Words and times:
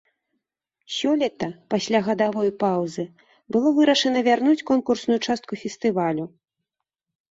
Сёлета, 0.95 1.49
пасля 1.75 1.99
гадавой 2.09 2.51
паўзы, 2.65 3.07
было 3.57 3.75
вырашана 3.79 4.19
вярнуць 4.33 4.65
конкурсную 4.75 5.19
частку 5.31 5.53
фестывалю. 5.65 6.25